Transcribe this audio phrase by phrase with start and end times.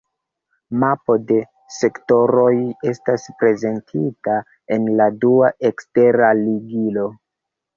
[0.83, 1.35] Mapo de
[1.75, 2.47] sektoroj
[2.93, 4.39] estas prezentita
[4.79, 7.07] en la dua ekstera ligilo.